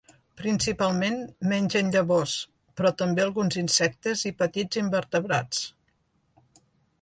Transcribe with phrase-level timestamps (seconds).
[0.41, 1.19] Principalment
[1.51, 2.33] mengen llavors,
[2.81, 5.63] però també alguns insectes i petits invertebrats.